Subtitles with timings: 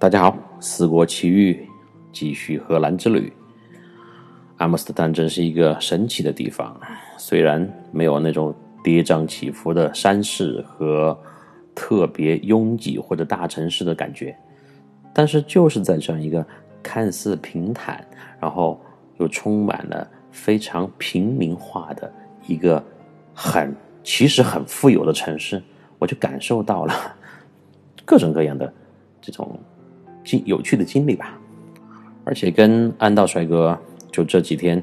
[0.00, 1.68] 大家好，四国奇遇
[2.12, 3.32] 继续荷兰之旅。
[4.58, 6.80] 阿姆斯特丹真是一个神奇的地方，
[7.16, 11.18] 虽然没有那种跌宕起伏的山势和
[11.74, 14.38] 特别拥挤或者大城市的感觉，
[15.12, 16.46] 但是就是在这样一个
[16.80, 18.06] 看似平坦，
[18.38, 18.80] 然后
[19.16, 22.08] 又充满了非常平民化的
[22.46, 22.80] 一个
[23.34, 25.60] 很其实很富有的城市，
[25.98, 26.94] 我就感受到了
[28.04, 28.72] 各种各样的
[29.20, 29.58] 这种。
[30.24, 31.38] 经有趣的经历吧，
[32.24, 33.78] 而且跟安道帅哥
[34.10, 34.82] 就这几天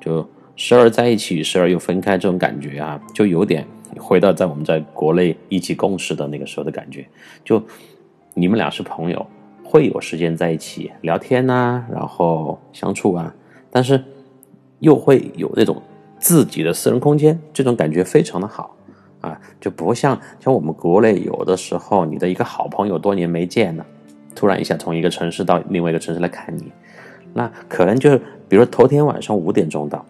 [0.00, 0.26] 就
[0.56, 3.66] 时而在一起，时而又分开，这种感觉啊，就有点
[3.98, 7.06] 回到在我们在国内一起共事的那个时候的感觉。
[7.44, 7.62] 就
[8.34, 9.26] 你们俩是朋友，
[9.62, 13.34] 会有时间在一起聊天呐，然后相处啊，
[13.70, 14.02] 但是
[14.80, 15.82] 又会有那种
[16.18, 18.76] 自己的私人空间，这种感觉非常的好
[19.20, 23.84] 啊，就不像像我们国内有的时候，你的一个好朋友多年没见了。
[24.38, 26.70] 突然一下从一个城市到另外一个城市来看你，
[27.34, 28.16] 那可能就是
[28.48, 30.06] 比如说头天晚上五点钟到，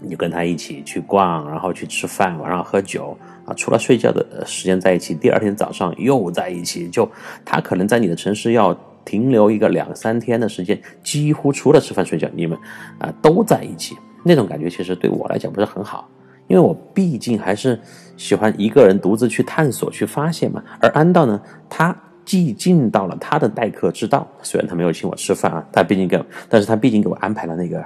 [0.00, 6.88] 你就跟他一起去逛，然后去吃饭，晚上喝酒啊，除了睡觉的时间在一起，第二天早上又在一起。
[6.88, 7.06] 就
[7.44, 12.58] 他可能在你的城市要停留一个两三天的时间，几乎除了吃饭睡觉，你们
[12.98, 13.94] 啊都在一起。
[14.24, 16.08] 那种感觉其实对我来讲不是很好，
[16.46, 17.78] 因为我毕竟还是
[18.16, 20.64] 喜欢一个人独自去探索、去发现嘛。
[20.80, 21.38] 而安道呢，
[21.68, 21.94] 他。
[22.28, 27.82] 既尽到了他的待客之道，虽然他没有请我吃饭啊，他毕竟给，但是他毕竟给我安排了那个，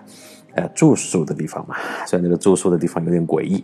[0.56, 1.76] 呃，住宿的地方嘛。
[2.08, 3.62] 虽然那个住宿的地方有点诡异，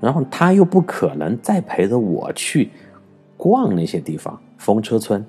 [0.00, 2.70] 然后他又不可能再陪着我去
[3.36, 5.24] 逛那些地方，风车村、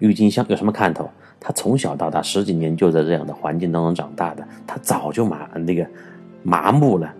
[0.00, 1.08] 郁金香有什么看头？
[1.38, 5.86] 他从小到大十几年就在这样的环境当中长大的，他早就麻那个
[6.42, 7.14] 麻木了，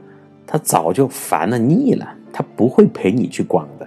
[0.45, 3.87] 他早就烦了腻了，他不会陪你去逛的。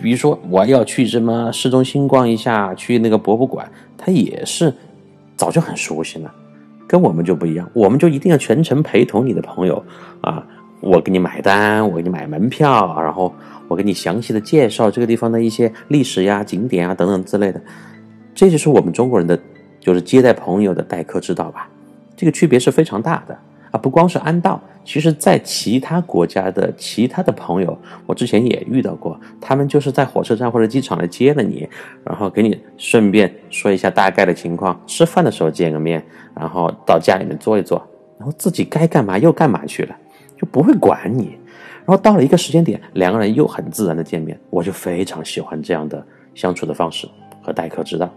[0.00, 4.72] 比如说，我要去什么市中心逛一下，去那个博物馆，他也是
[5.36, 6.32] 早就很熟悉了，
[6.86, 9.84] 跟我们就不一样，我们就一定要全程陪同你的朋友
[10.20, 10.46] 啊，
[10.80, 13.34] 我给你买单，我给你买门票，然后
[13.66, 17.60] 我给你详细的介绍这个地方的一些历史呀、景点啊等等之类的，
[18.34, 19.36] 这就是我们中国人的
[19.80, 21.68] 就是接待朋友的待客之道吧，
[22.16, 23.36] 这个区别是非常大的。
[23.70, 31.68] 啊，不光是安道，其实在其他国家的其他的朋友，我之前也遇到过，他们就是在火车站或者机场来接了你，
[32.04, 36.02] 然后给你顺便说一下大概的情况，吃饭的时候见个面，
[36.34, 37.86] 然后到家里面坐一坐，
[38.18, 39.96] 然后自己该干嘛又干嘛去了，
[40.36, 41.36] 就不会管你。
[41.84, 47.08] 然后到了一个时间点，两个人又很自然的见面，我就非常喜欢这样的相处的方式
[47.42, 48.10] 和待客之道，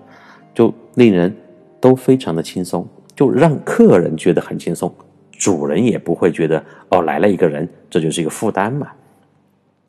[0.53, 1.33] 就令人
[1.79, 2.85] 都非常的轻松，
[3.15, 4.93] 就让客人觉得很轻松。
[5.41, 8.87] 主人也不会觉得哦，来了一个人，这就是一个负担嘛。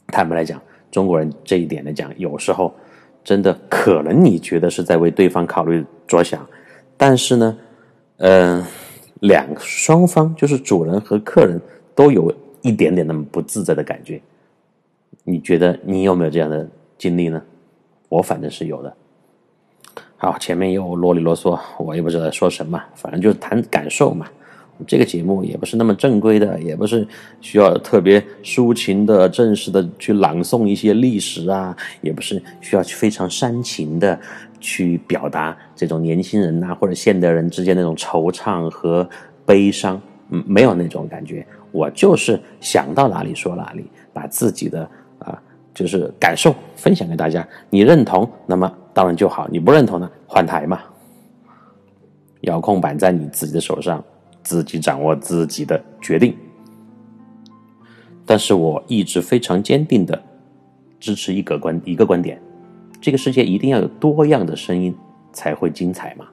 [0.07, 0.59] 坦白来讲，
[0.91, 2.75] 中国人这一点来讲，有时候
[3.23, 6.41] 真的可能你觉得是在为对方考虑着想，
[6.97, 7.59] 但是呢，
[8.17, 8.65] 嗯，
[9.21, 11.61] 两双方就是主人和客人
[11.95, 14.19] 都有一点点那么不自在的感觉。
[15.23, 17.43] 你觉得你有没有这样的经历呢？
[18.09, 18.97] 我反正是有的。
[20.17, 24.27] 好，前面又啰里啰嗦，我也不知道说什么，反正就是谈感受嘛。
[24.87, 27.07] 这个节目也不是那么正规的，也不是
[27.41, 34.19] 需要特别抒情的、正式的去朗诵一些历史啊，也不是需要非常煽情的
[34.61, 39.09] 去表达这种年轻人呐或者现代人之间那种惆怅和
[39.45, 41.47] 悲伤，嗯，没有那种感觉。
[41.71, 45.41] 我就是想到哪里说哪里，把自己的啊
[45.75, 47.47] 就是感受分享给大家。
[47.71, 50.81] 你认同，那么当然就好；你不认同呢，换台嘛。
[52.43, 54.05] 遥控板在你自己的手上。
[54.43, 56.37] 自己掌握自己的决定，
[58.27, 60.21] 但是我一直非常坚定的
[60.99, 62.41] 支持一个观一个观点：
[63.01, 64.95] 这个世界一定要有多样的声音
[65.33, 66.27] 才会精彩嘛。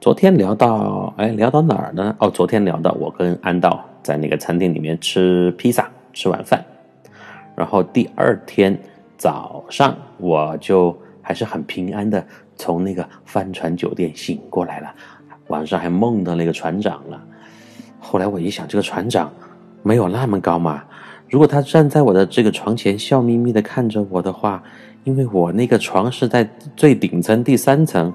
[0.00, 2.14] 昨天聊到，哎，聊到哪儿呢？
[2.20, 6.64] 哦，昨天聊到我跟安道在那个餐厅里面吃披萨，吃晚饭，
[7.56, 8.78] 然后第二天
[9.16, 14.94] 早上我就还是很平安的从那个帆船酒店醒过来了。
[15.48, 17.22] 晚上还梦到那个船长了，
[18.00, 19.32] 后来我一想，这个船长
[19.82, 20.82] 没有那么高嘛，
[21.30, 24.62] 如果他站在我的这个床前，笑眯眯的看着我的话，
[25.04, 28.12] 因为我那个床是在最顶层第三层，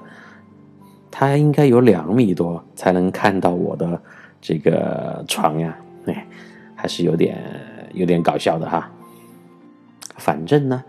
[1.10, 4.00] 他应该有两米多才能看到我的
[4.40, 5.76] 这个床呀，
[6.06, 6.26] 哎，
[6.74, 7.42] 还是有点
[7.94, 8.90] 有点搞笑的哈。
[10.16, 10.82] 反正呢，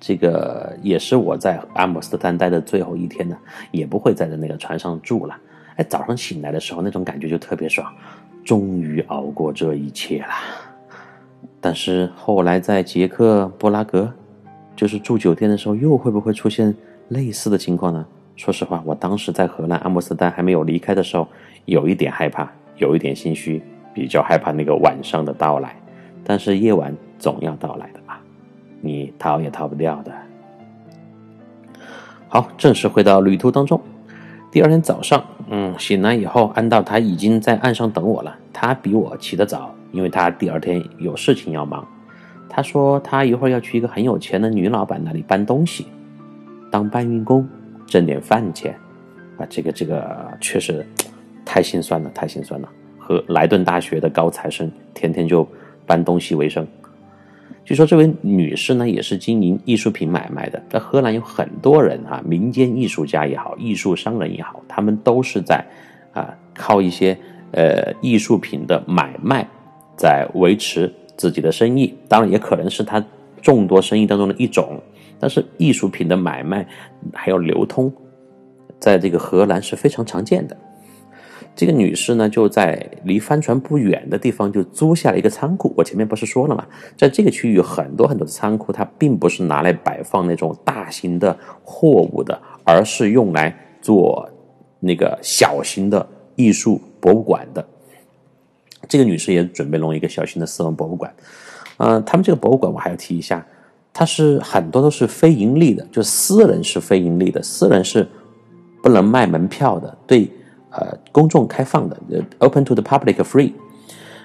[0.00, 3.36] 这个也是我在阿姆斯特丹待的最后一天呢，
[3.70, 5.36] 也不会再在那个船上住了。
[5.76, 7.90] 哎，早上醒来的时候，那种感觉就特别爽，
[8.44, 10.34] 终于熬过这一切了。
[11.60, 14.12] 但是后来在捷克布拉格，
[14.74, 16.74] 就是住酒店的时候，又会不会出现
[17.08, 18.04] 类似的情况呢？
[18.34, 21.28] 说实话，我当时在荷兰阿姆斯特丹还没有离开的时候，
[21.66, 23.62] 有一点害怕，有一点心虚，
[23.94, 25.76] 比较害怕那个晚上的到来。
[26.24, 28.00] 但是夜晚总要到来的，
[28.82, 30.12] 你逃也逃不掉的。
[32.28, 33.80] 好，正式回到旅途当中。
[34.50, 38.36] 第二天早上，嗯，醒来以后，安道他已经在岸上等我了。
[38.52, 39.74] 他比我起得早。
[39.92, 41.86] 因为他第二天有事情要忙，
[42.48, 45.86] 他说他一会儿要去一个很有钱的女老板那里搬东西，
[46.70, 47.46] 当搬运工
[47.86, 48.74] 挣点饭钱，
[49.36, 50.82] 啊，这个这个确实
[51.44, 52.68] 太心酸了，太心酸了。
[52.98, 55.46] 和莱顿大学的高材生天天就
[55.84, 56.66] 搬东西为生。
[57.64, 65.64] 据说这位女士呢也是经营艺术品买卖的，在荷兰有很多人啊，民间艺术家也好，艺术商人也好，他们都是在
[66.12, 67.16] 啊靠一些
[67.52, 69.46] 呃艺术品的买卖。
[69.94, 73.04] 在维持自己的生意，当然也可能是他
[73.40, 74.80] 众多生意当中的一种。
[75.20, 76.66] 但是艺术品的买卖
[77.12, 77.92] 还有流通，
[78.80, 80.56] 在这个荷兰是非常常见的。
[81.54, 85.72] 这个女士呢，就在离帆船不远的地方就租下了一个仓库。
[85.76, 86.66] 我前面不是说了吗？
[86.96, 94.28] 在这个区域很多很多的仓库，它并不是拿来摆放那种大型的货物的，而是用来做
[94.80, 96.06] 那个小型的
[96.36, 97.64] 艺术博物馆的。
[98.88, 101.14] 这个女士也准备弄一个小型的私人博物馆，
[101.76, 103.46] 呃，他们这个博物馆我还要提一下，
[103.92, 108.08] 它是很多都是非盈利的，就私人是非盈利的，私人是
[108.82, 110.28] 不能卖门票的，对，
[110.72, 113.52] 呃，公众开放的呃，open to the public free。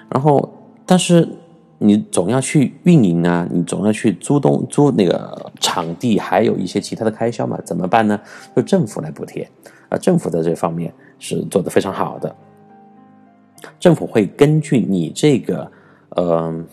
[0.08, 0.48] 然后，
[0.86, 1.28] 但是
[1.76, 8.18] 你总要去运营啊，你总要去租东租那个场地，还有一些其他的开销嘛，怎么办呢？
[8.56, 9.46] 就政府来补贴，
[9.90, 12.34] 啊，政府在这方面是做的非常好的。
[13.78, 15.70] 政府会根据你这个，
[16.10, 16.64] 呃，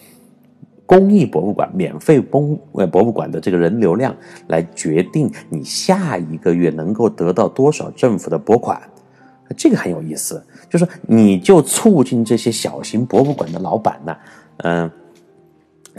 [0.86, 4.16] 公益博物馆、免费公呃博物馆的这个人流量
[4.48, 8.81] 来决定你下一个月能够得到多少政府的拨款。
[9.55, 14.17] 这个很有意思，就是你就促进这些小型博物馆的老板呢，
[14.57, 14.91] 嗯，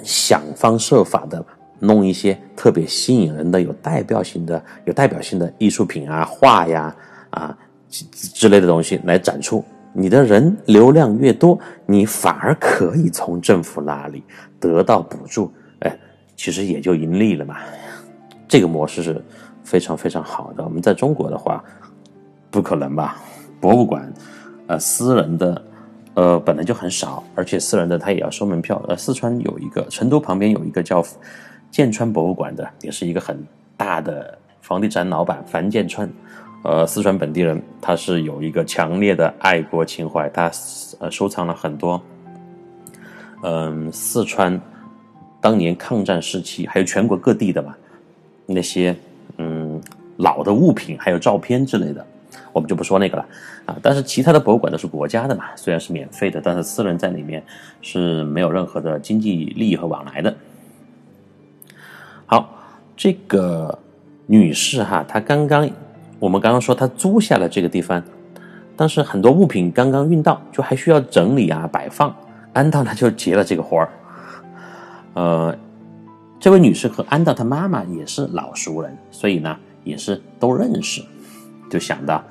[0.02, 1.44] 想方设法的
[1.78, 6.94] 弄一些特别吸引人的、有代表性的、有代表性的艺术品啊、画呀
[7.30, 7.58] 啊
[7.88, 9.64] 之类的东西来展出。
[9.98, 14.22] 你的人流量越多，你反而可以从政府那里
[14.60, 15.50] 得到补助，
[15.80, 15.98] 哎，
[16.36, 17.56] 其实也就盈利了嘛。
[18.46, 19.24] 这个模式是
[19.64, 20.62] 非常非常好的。
[20.62, 21.64] 我们在中国的话，
[22.50, 23.16] 不可能吧？
[23.60, 24.12] 博物馆，
[24.66, 25.62] 呃，私人的，
[26.14, 28.82] 呃，本来就很少，而且私人的他也要收门票。
[28.88, 31.04] 呃，四川有一个，成都旁边有一个叫
[31.70, 33.42] 建川博物馆的，也是一个很
[33.76, 36.08] 大的房地产老板樊建川。
[36.62, 40.50] 呃，四川本地人，他是有一个强烈的爱国情怀，他
[40.98, 42.00] 呃收藏了很多，
[43.44, 44.60] 嗯，四川
[45.40, 47.76] 当年抗战时期，还有全国各地的嘛，
[48.46, 48.96] 那些
[49.36, 49.80] 嗯
[50.16, 52.04] 老的物品，还有照片之类的，
[52.56, 53.26] 我们就不说那个了
[53.66, 53.76] 啊。
[53.82, 57.44] 但是其他的博物馆都是国家的嘛，虽然是免费的，但是私人在里面
[57.82, 60.34] 是没有任何的经济利益和往来的。
[62.25, 62.48] 好，
[62.96, 63.78] 这个
[64.26, 65.68] 女士哈，她刚刚。
[66.18, 68.02] 我们刚刚说她租下了这个地方，
[68.75, 72.16] 但是很多物品刚刚运到，就还需要整理啊、摆放。
[72.54, 73.88] 安道呢就接了这个活儿。
[75.12, 75.54] 呃，
[76.40, 81.02] 这位女士和安道他妈妈也是老熟人，所以呢也是都认识，
[81.70, 82.23] 就想到，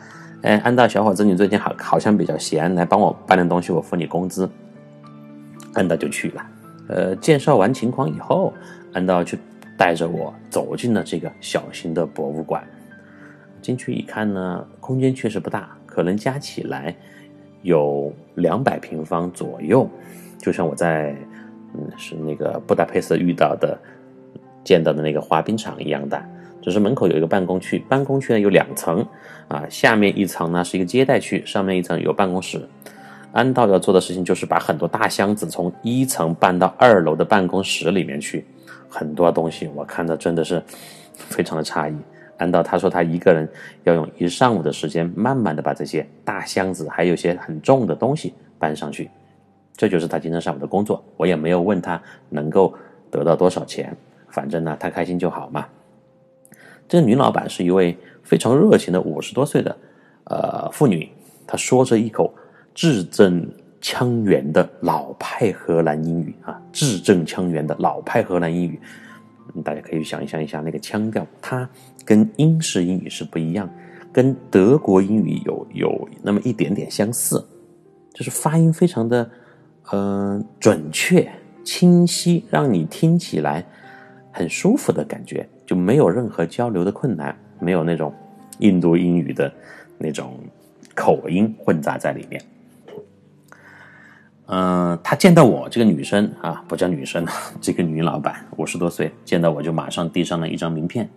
[0.42, 4.50] 哎，安道小伙子，你最近好好像比较闲，来帮我搬点东西，我付你工资。
[5.74, 6.46] 安道就去了。
[6.88, 8.54] 呃，介绍完情况以后，
[8.94, 9.38] 安道就
[9.77, 12.63] 带着我走进了这个小型的博物馆。
[13.62, 16.96] 进去一看呢，空间确实不大，可能加起来
[17.63, 19.89] 有两百平方左右，
[20.39, 21.15] 就像我在
[21.74, 23.77] 嗯是那个布达佩斯遇到的
[24.63, 26.24] 见到的那个滑冰场一样大。
[26.65, 29.05] 只是门口有一个办公区，办公区呢有两层
[29.48, 32.60] 啊，下面一层呢是一个接待区，上面一层有办公室。
[33.34, 38.43] 安道要做的事情就是把很多大箱子从一层搬到二楼的办公室里面去，
[38.89, 40.60] 很多东西我看的真的是
[41.13, 41.95] 非常的诧异。
[42.38, 43.48] 安道他说他一个人
[43.84, 49.07] 要用一上午的时间，慢慢的把这些大箱子，还有些很重的东西搬上去。
[49.77, 51.05] 这就是他今天上午的工作。
[51.15, 52.74] 我也没有问他能够
[53.12, 53.95] 得到多少钱，
[54.29, 55.67] 反正呢，他开心就好嘛。
[56.88, 59.75] 这个女老板是一位非常热情的五十多岁的
[60.25, 61.10] 呃妇女，
[61.48, 62.34] 她说着一口
[62.74, 63.48] 字正
[63.82, 68.80] 腔圆的老派荷兰英语啊，字正腔圆的老派荷兰英语，
[69.63, 71.70] 大家可以想象一下那个腔调，它
[72.04, 73.70] 跟英式英语是不一样，
[74.12, 77.46] 跟德国英语有有那么一点点相似，
[78.13, 79.30] 就是发音非常的
[79.92, 81.32] 嗯、准确
[81.63, 83.63] 清晰，让你听起来
[84.32, 85.48] 很舒服的感觉。
[85.65, 88.13] 就没有任何交流的困难，没有那种
[88.60, 89.51] 印度英语的
[89.98, 90.39] 那种
[90.93, 92.41] 口音混杂在里面。
[94.48, 97.25] 嗯、他见到我这个女生啊，不叫女生，
[97.60, 101.10] 这个女老板五十多岁，见到我就马上递上了一张名片。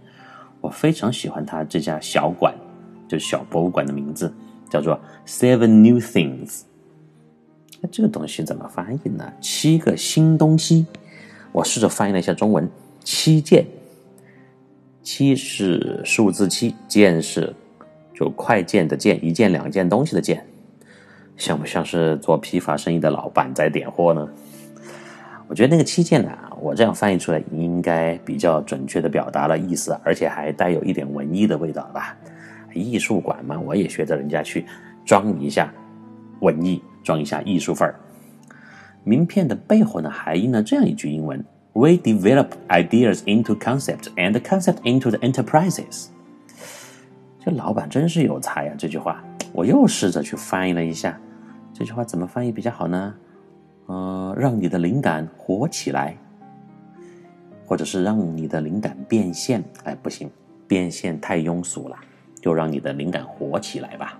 [0.63, 2.55] 我非常喜欢她这家小馆，
[3.07, 4.33] 就是小博物馆的名字
[4.71, 6.63] 叫做 Seven New Things。
[7.83, 9.31] 那这个东西怎么翻译呢？
[9.43, 10.87] 七个新东西。
[11.53, 12.69] 我试着翻译了一下中文，
[13.05, 13.65] 七件。
[15.11, 17.51] 七是数字七，件是
[18.13, 20.47] 就快件的件，一件两件东西的件，
[21.35, 24.29] 像不像是做批发生意的老板在点货呢？
[25.49, 32.15] 我觉得那个七件呢，我这样翻译出来应该比较准确的表达了意思，而且还带有一点文艺的味道吧。
[32.75, 34.67] 艺术馆嘛，我也学着人家去
[35.07, 35.73] 装一下
[36.41, 37.99] 文艺，装一下艺术范儿。
[39.05, 41.43] 名片的背后呢，还印了这样一句英文。
[41.79, 46.09] We develop ideas into concepts and concepts into the enterprises。
[47.39, 51.21] 这老板真是有才呀、这句话，我又试着去翻译了一下，
[51.73, 53.15] 这句话怎么翻译比较好呢？
[53.87, 56.17] 呃，让你的灵感活起来，
[57.65, 59.63] 或者是让你的灵感变现。
[59.85, 60.29] 哎，不行，
[60.67, 61.97] 变现太庸俗了，
[62.41, 64.19] 就让你的灵感活起来吧。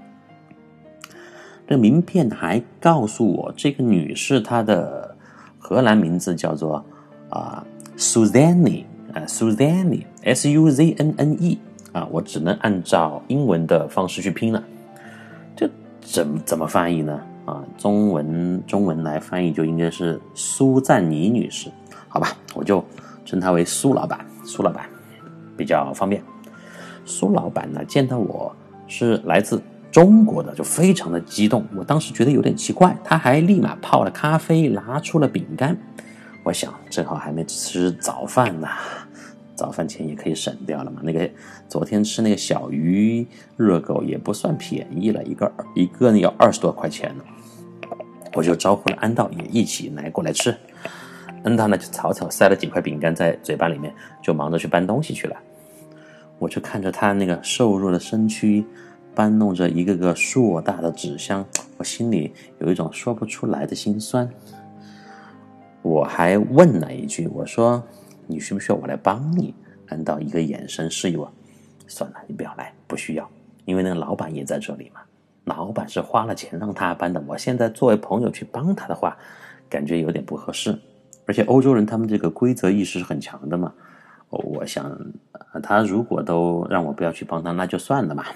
[1.67, 5.17] 这名片还告诉我，这个女士她的
[5.59, 6.87] 荷兰名字叫做。
[7.29, 7.65] 啊
[7.97, 10.07] s u z a n n e 啊 s u z a n n e
[10.23, 11.59] s U Z N N E
[11.93, 14.63] 啊，我只能按照英文的方式去拼了。
[15.57, 15.69] 这
[16.01, 17.21] 怎怎么翻译呢？
[17.47, 21.71] 啊，中文中文来翻译就应该是苏赞妮女士，
[22.09, 22.85] 好吧，我就
[23.25, 24.85] 称她为苏老板，苏老板
[25.57, 26.23] 比较方便。
[27.07, 28.55] 苏老板呢，见到我
[28.87, 31.65] 是来自中国的，就非常的激动。
[31.75, 35.75] 我当时觉得有点奇怪，他还立马泡了咖啡，拿出了饼干。
[36.49, 38.67] 我想，正好还没吃早饭呢，
[39.55, 41.03] 早饭钱也可以省掉了嘛。
[41.05, 41.29] 那个
[41.69, 47.25] 昨天吃那个小鱼热狗也不算便宜了，一个一个呢要二十多块钱呢。
[48.33, 50.57] 我就招呼了安道也一起来过来吃。
[51.45, 55.37] 安道呢就草草塞了几块饼干在嘴巴里面，就忙着去搬东西去了。
[56.39, 58.65] 我就看着他那个瘦弱的身躯
[59.15, 61.45] 搬弄着一个个硕大的纸箱，
[61.77, 64.27] 我心里有一种说不出来的心酸。
[65.89, 67.83] 我还问了一句：“我说
[68.27, 69.55] 你需不需要我来帮你？”
[69.89, 71.33] 难道一个眼神示意我
[71.89, 73.29] ：“算了，你不要来，不需要，
[73.65, 75.01] 因为那个老板也在这里嘛。
[75.45, 79.17] 老板是花了钱让他搬的，我现在作为朋友去帮他的话，
[79.71, 80.79] 感觉有点不合适。
[81.25, 83.73] 而且欧洲人他们这个规则意识是很强的嘛。
[84.29, 84.95] 我想，
[85.63, 88.27] 他如果都让我不要去帮他，那就算了嘛。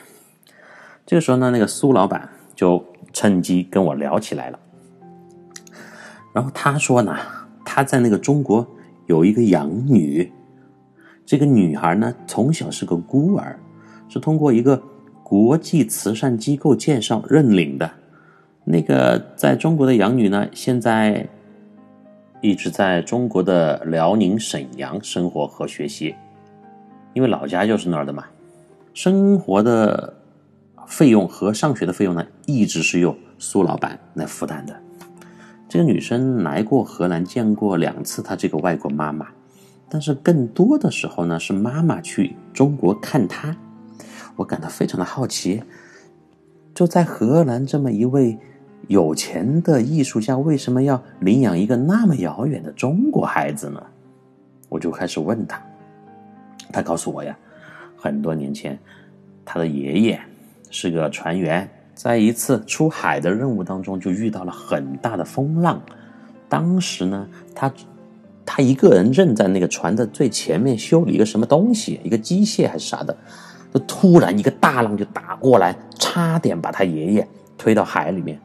[1.05, 2.83] 这个时候呢，那个苏老板就
[3.13, 4.59] 趁机跟我聊起来了。
[6.33, 7.15] 然后他说呢，
[7.75, 8.67] 他在那个中国
[9.07, 10.31] 有一个养女，
[11.25, 13.59] 这个女孩呢从小是个孤儿，
[14.11, 14.83] 是通过一个
[15.23, 17.91] 国际慈善机构介绍认领的。
[18.63, 21.27] 那个在中国的养女呢，现在
[22.43, 26.15] 一直在中国的辽宁沈阳生活和学习，
[27.15, 28.27] 因为老家就是那儿的嘛。
[28.93, 30.13] 生活的
[30.87, 34.79] 费用和上学的费用呢，一直是由苏老板来负担的。
[35.73, 39.29] 这个女生来过荷兰，见过两次她这个外国妈妈，
[39.89, 43.57] 但是更多的时候呢，是妈妈去中国看她。
[44.37, 45.63] 我感到非常的好奇，
[46.75, 48.39] 就在荷兰这么一位
[48.89, 53.83] 有钱的艺术家，为什么要领养一个那么遥远的中国孩子呢？
[54.69, 55.59] 我就开始问他，
[56.71, 57.35] 他告诉我呀，
[57.97, 58.79] 很多年前，
[59.43, 60.21] 他的爷爷
[60.71, 61.67] 是个船员。
[61.95, 65.81] 在一次出海的任务当中，就遇到了很大的风浪。
[66.49, 67.73] 当时呢，他
[68.45, 73.17] 他一个人正在那个船的最前面修理一个什么东西，一个机械还是啥的。
[73.73, 78.39] 就突然一个大浪就打过来，差点把他爷爷推到海里面。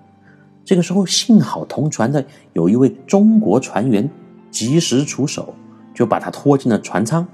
[0.64, 2.24] 这个时候幸好同船的
[2.54, 4.10] 有一位中国船员
[4.52, 5.54] 及时出手，
[5.94, 7.28] 就把他拖进了船舱，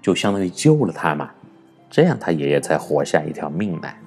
[0.00, 1.30] 就相当于救了他嘛。
[1.90, 4.01] 这样他爷爷才活下一条命来。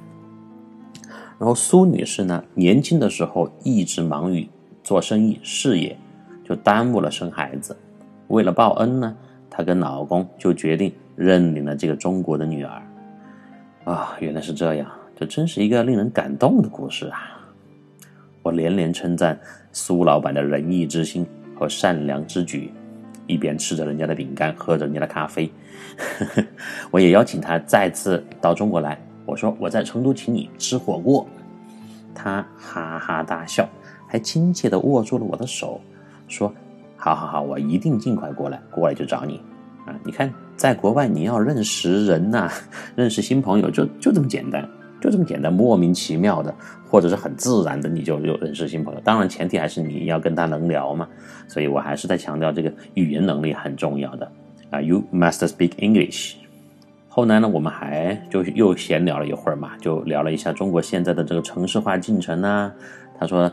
[1.38, 4.48] 然后苏女士呢，年轻的时候一直忙于
[4.84, 5.98] 做生意事业，
[6.44, 7.76] 就耽误了生孩子。
[8.28, 9.16] 为了报恩呢，
[9.50, 12.82] 她跟老公就决定认领了这个中国的女儿。
[13.84, 17.40] 啊，原来是这样，这真是一个令人感动的故事啊！
[18.42, 19.40] 我连连称赞
[19.72, 21.26] 苏老板的仁义之心
[21.56, 22.72] 和善良之举，
[23.28, 25.52] 一边吃着人家的饼干，喝着人家的咖啡。
[26.92, 29.00] 我也邀请他再次到中国来。
[29.26, 31.26] 我说我在成都请你吃火锅，
[32.14, 33.68] 他哈哈大笑，
[34.08, 35.82] 还亲切地握住了我的手，
[36.28, 36.54] 说
[36.96, 39.42] ：“好好好，我一定尽快过来，过来就找你。
[39.86, 42.52] 啊，你看，在国外你要认识人呐，
[42.96, 44.68] 认识新朋友，就就这么简单，
[45.02, 46.54] 就这么简单，莫名其妙的，
[46.90, 49.02] 或者是很自然的，你就有认识新朋友。
[49.04, 51.08] 当然，前提还是你要跟他能聊嘛。
[51.48, 54.32] 所以我还是在强调这个语言能力很重要的
[54.70, 56.36] 啊，You must speak English。”
[57.16, 62.70] 后来呢，我们还就又闲聊了一会儿嘛，就聊了一下中国现在的这个城市化进程啊。
[63.18, 63.50] 他说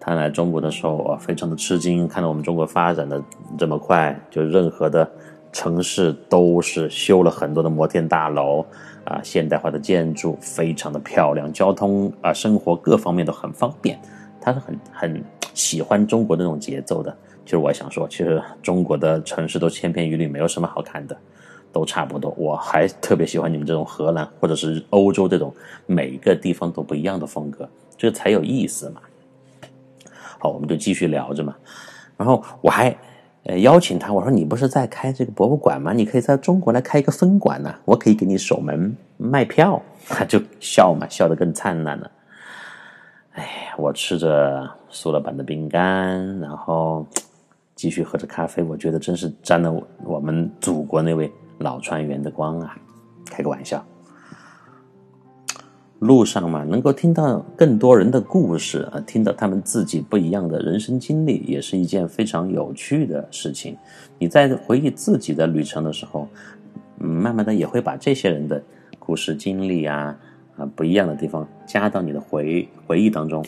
[0.00, 3.22] 他来中国的时候啊非常的吃惊，看到我们中国发展的
[3.56, 5.08] 这么快，就任何的
[5.52, 8.66] 城市都是修了很多的摩天大楼
[9.04, 13.96] 啊，现代化的建筑非常的漂亮，交通啊生活各方面都很方便。
[14.40, 15.24] 他是很很
[15.54, 17.16] 喜欢中国的那种节奏的。
[17.44, 21.16] 其实我想说，其实中国的城市都千篇一律，没有什么好看的。
[21.72, 25.54] 都差不多，我还特别喜欢你们这种荷兰或者是欧洲这种
[25.86, 29.00] 每个地方都不一样的风格，这才有意思嘛。
[30.38, 31.54] 好，我们就继续聊着嘛。
[32.16, 32.96] 然后我还
[33.44, 35.92] 呃邀请他，我说你不是在开这个博物馆吗？
[35.92, 39.80] 你可以在中国来开一个分馆呐，我可以给你守门卖票。
[40.08, 42.10] 他 就笑嘛，笑得更灿烂了。
[43.32, 47.06] 哎，我吃着苏老板的饼干，然后
[47.74, 49.72] 继续喝着咖啡，我觉得真是沾了
[50.04, 51.30] 我们祖国那位。
[51.58, 52.76] 老船员的光啊，
[53.26, 53.84] 开个玩笑。
[56.00, 63.76] 路上嘛，能够听到更多人的故事啊，听到他们自己不一样的人生经历，也是一件非常有趣的事情。
[64.16, 66.28] 你在回忆自己的旅程的时候，
[67.00, 68.62] 嗯，慢慢的也会把这些人的
[69.00, 70.16] 故事经历啊
[70.56, 73.44] 啊不一样的地方加到你的回回忆当中，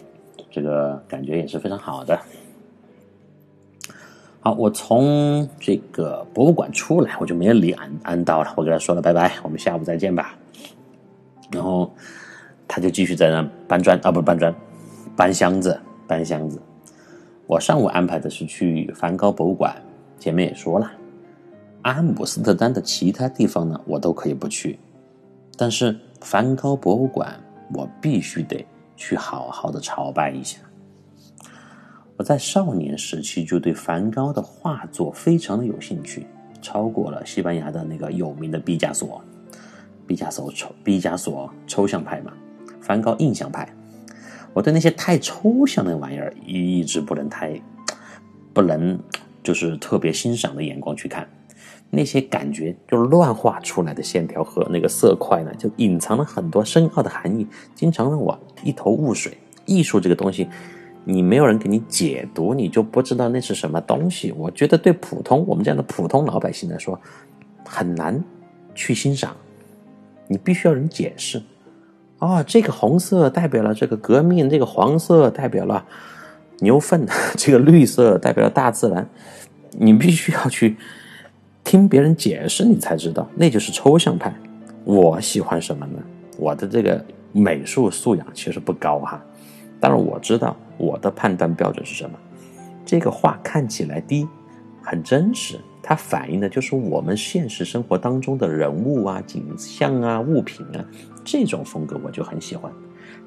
[0.51, 2.18] 这个感觉也是非常好的。
[4.42, 8.55] 好，我从这个博物馆出来，我就没有理安安道了。
[8.57, 10.35] 我跟他说了拜拜，我们下午再见吧。
[11.53, 11.92] 然后
[12.66, 14.55] 他就继续在那搬砖啊，不搬砖，
[15.14, 16.59] 搬箱子，搬箱子。
[17.46, 19.76] 我上午安排的是去梵高博物馆，
[20.18, 20.90] 前面也说了，
[21.83, 24.79] 阿姆斯特丹的其他地方呢，我都可以不去，
[25.59, 27.38] 但是梵高博物馆
[27.74, 28.64] 我必须得
[28.96, 30.59] 去好好的朝拜一下。
[32.20, 36.26] 我在少年时期就对梵高的画作非常的有兴趣，
[36.61, 39.24] 超过了西班牙的那个有名的毕加索。
[40.06, 42.30] 毕加索抽毕加索抽象派嘛，
[42.78, 43.66] 梵高印象派。
[44.52, 47.59] 我对那些太抽象的玩意儿一直不能太
[48.52, 49.00] 不能
[49.42, 51.26] 就是特别欣赏的眼光去看，
[51.88, 59.38] 那些感觉就乱画出来的线条和那个色块呢，就隐藏了很多深奥的含义，经常让我一头雾水。
[59.64, 60.46] 艺术这个东西。
[61.05, 64.33] 你没有人给你解读，你就不知道那是什么东西。
[64.33, 66.99] 我觉得对普通我们这样的普通老百姓来说，
[67.65, 68.23] 很难
[68.75, 69.35] 去欣赏。
[70.29, 71.43] 你必须要人解释。
[72.19, 75.85] 哦，这个红色代表了这个革命，这个黄色代表了
[76.59, 79.09] 牛粪， 这个绿色代表了大自然。
[79.73, 80.77] 你必须要去
[81.65, 84.33] 听别人解释，你才知道，那就是抽象派。
[84.85, 85.99] 我喜欢什么呢？
[86.37, 89.25] 我的这个美术素养其实不高哈。
[89.81, 92.19] 当然我知道我的判断标准是什么。
[92.85, 94.29] 这个画看起来第一
[94.83, 100.85] 很真实，它反映的就是我们现实生活当中的人物啊、景象啊、物品啊，
[101.25, 102.71] 这种风格我就很喜欢。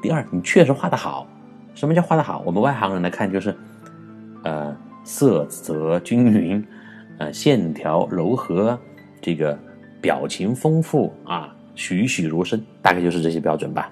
[0.02, 1.28] 第二，你确实画的好。
[1.76, 2.44] 什么叫画的好？
[2.46, 3.56] 我们外行人来看就是，
[4.44, 6.64] 呃，色泽均匀，
[7.18, 8.78] 呃，线条柔和，
[9.20, 9.58] 这个
[10.00, 13.90] 表情丰富啊，栩栩如生，大概就是这些标准吧。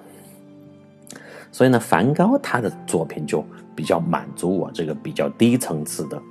[1.51, 3.43] 所以呢，梵高他的作品就
[3.75, 6.21] 比较满足我这个比较低层次的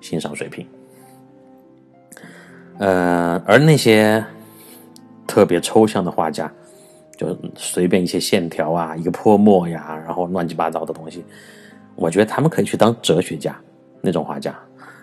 [0.00, 0.66] 欣赏水平。
[2.78, 4.24] 呃，而那些
[5.26, 6.50] 特别抽象的画家，
[7.14, 11.22] 就随便一些线条啊，一个泼墨呀，然后乱七八糟的东西，
[11.94, 13.54] 我觉得他们可以去当哲学家
[14.00, 14.58] 那种画家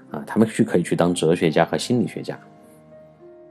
[0.10, 2.36] 啊，他们去可以去当哲学家和心理学家，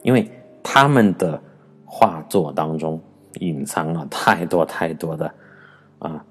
[0.03, 0.29] 因为
[0.61, 1.41] 他们的
[1.85, 3.01] 画作当中
[3.35, 5.33] 隐藏了太多太多的。
[5.99, 6.25] 啊，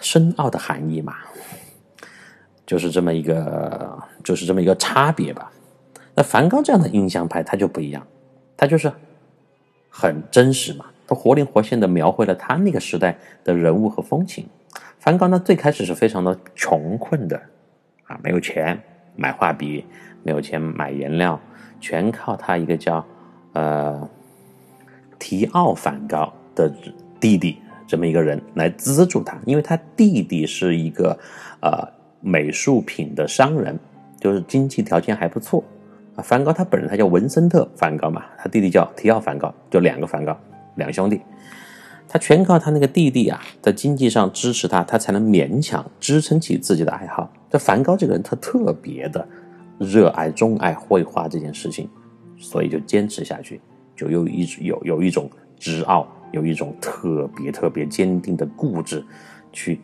[0.00, 1.14] 深奥的含义嘛，
[2.66, 5.52] 就是这么一个，就是这么一个差别吧。
[6.14, 8.06] 那梵高这样的印象派，他就不一样，
[8.56, 8.92] 他就是
[9.90, 14.46] 很真实嘛，他活灵活现的描绘了他那个时代的人物和风情。
[14.98, 17.36] 梵高呢，最开始是非常的穷困的
[18.06, 18.80] 啊，没有钱
[19.16, 19.84] 买画笔，
[20.22, 21.38] 没有钱买颜料，
[21.80, 23.04] 全靠他一个叫
[23.52, 24.08] 呃
[25.18, 26.72] 提奥梵高的
[27.20, 31.18] 弟弟这么一个人来资助他，因为他弟弟是一个
[31.60, 31.86] 呃
[32.20, 33.78] 美术品的商人，
[34.20, 35.62] 就是经济条件还不错
[36.16, 36.22] 啊。
[36.22, 40.38] 梵高他本人他叫文森特梵高嘛，他弟弟叫提奥梵高，就两个梵高，
[40.76, 41.20] 两兄弟。
[42.06, 47.28] 他全靠他那个弟弟啊，在经济上支持他，他才能勉强支撑起自己的爱好。
[47.50, 49.26] 这梵高这个人，他特别的
[49.78, 51.88] 热爱、钟爱绘画这件事情，
[52.36, 53.60] 所以就坚持下去，
[53.96, 59.02] 就有一有有一种执拗，有一种特别特别坚定的固执，
[59.52, 59.80] 去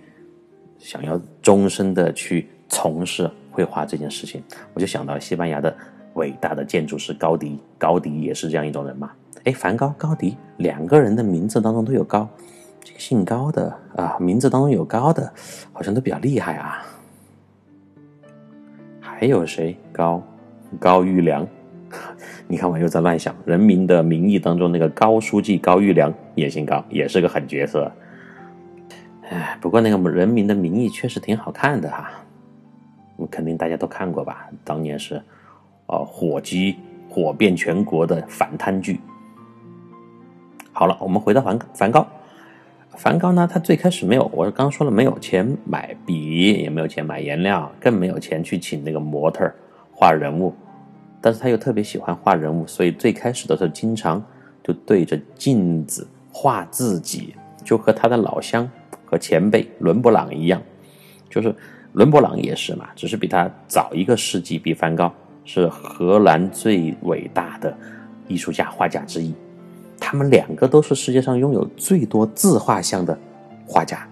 [0.78, 4.42] 想要终身的去从事绘画这件事情。
[4.74, 5.72] 我就想到西班牙的
[6.14, 9.12] 伟大的建筑师高迪，高迪也是这样一种人嘛。
[9.44, 12.28] 哎，梵高、高迪两个人的名字当中都有高，
[12.82, 15.32] 这个姓高的啊，名字当中有高的，
[15.72, 16.84] 好像都比较厉害啊。
[19.00, 19.76] 还有谁？
[19.92, 20.20] 高
[20.80, 21.46] 高玉良，
[22.50, 23.32] 你看我又在乱想。
[23.44, 27.90] 人民的名义当中那个高书记高玉良也姓高，也是个狠角色。
[29.28, 32.10] 哎，不过那个人民的名义确实挺好看的哈，
[33.14, 34.48] 我肯定大家都看过吧？
[34.64, 35.22] 当年是
[35.86, 36.74] 哦火鸡
[37.08, 38.98] 火遍全国的反贪剧。
[40.72, 42.04] 好了，我们回到梵梵高。
[42.96, 49.48] 梵高呢，他最开始没有，我刚说了，没有钱买笔，也没有钱买颜料，更没有钱去请那个模特
[49.92, 50.52] 画人物。
[51.20, 54.22] 但是他又特别喜欢画人物，所以最开始的时候，经常
[54.62, 58.68] 就对着镜子画自己，就和他的老乡
[59.04, 60.60] 和前辈伦勃朗一样。
[61.28, 61.54] 就是
[61.92, 65.12] 伦勃朗也是嘛，只是比他早一个世纪，比梵高
[65.44, 67.76] 是荷兰最伟大的
[68.26, 69.34] 艺术家、画家之一。
[69.98, 73.16] 他们两个都是世界上拥有最多自画像的
[73.66, 74.08] 画家，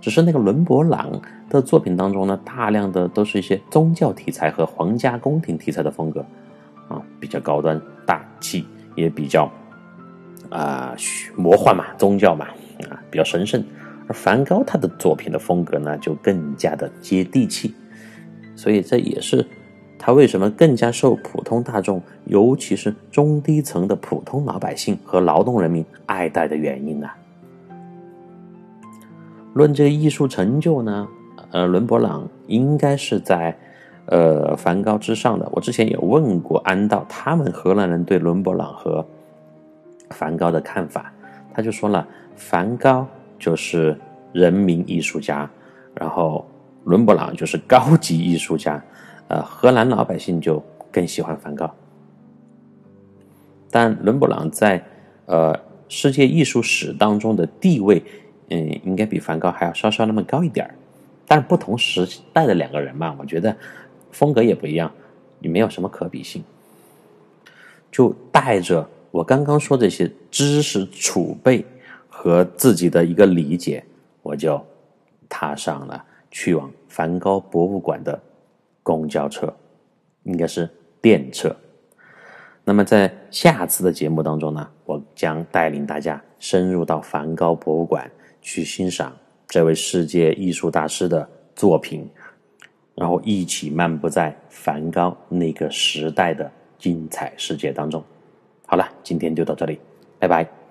[0.00, 1.20] 只是那个伦勃朗
[1.52, 6.24] 的作品当中呢，大量的都是一些宗教题材和皇家宫廷题材的风格，
[6.88, 9.52] 啊，比较高端大气，也比较
[10.48, 10.96] 啊
[11.36, 12.46] 魔幻嘛，宗教嘛，
[12.88, 13.62] 啊，比较神圣。
[14.08, 17.74] 而梵高他的作品的风格呢，就更加的接地气，
[18.56, 19.46] 所以这也是。
[19.98, 27.08] 他为什么更加受普通大众，尤其是中低层的普通老百姓和劳动人民爱戴的原因呢？
[29.54, 31.06] 论这个艺术成就呢，
[31.52, 33.56] 呃，伦勃朗应该是在
[34.06, 35.48] 呃梵高之上的。
[35.52, 39.06] 我之前也问过安道，他们荷兰人对伦勃朗和
[40.10, 41.12] 梵高的看法，
[41.54, 43.06] 他就说了，梵高
[43.38, 43.96] 就是
[44.32, 45.48] 人民艺术家，
[45.94, 46.46] 然后
[46.84, 48.82] 伦勃朗就是高级艺术家。
[49.28, 51.74] 呃，荷兰老百姓就更喜欢梵高，
[53.70, 54.84] 但伦勃朗在
[55.24, 58.02] 呃世界艺术史当中的地位，
[58.50, 60.74] 嗯，应该比梵高还要稍稍那么高一点儿。
[61.32, 63.56] 但是不同时代的两个人嘛，我觉得
[64.10, 64.92] 风格也不一样，
[65.40, 66.44] 也没有什么可比性。
[67.90, 71.64] 就带着我刚刚说这些知识储备
[72.06, 73.82] 和自己的一个理解，
[74.20, 74.62] 我就
[75.26, 78.20] 踏上了去往梵高博物馆的。
[78.82, 79.50] 公交车，
[80.24, 80.68] 应该是
[81.00, 81.56] 电车。
[82.62, 88.10] 那么在下次的节目当中呢，我将带领大家深入到梵高博物馆
[88.42, 89.16] 去欣赏
[89.52, 92.08] 这位世界艺术大师的作品，
[92.94, 98.02] 然后一起漫步在梵高那个时代的精彩世界当中。
[98.64, 99.78] 好了，今天就到这里，
[100.18, 100.61] 拜拜。